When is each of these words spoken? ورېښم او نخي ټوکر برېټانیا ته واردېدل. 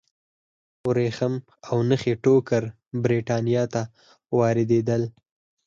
ورېښم 0.87 1.33
او 1.69 1.77
نخي 1.89 2.13
ټوکر 2.23 2.63
برېټانیا 3.03 3.63
ته 3.73 3.81
واردېدل. 4.37 5.03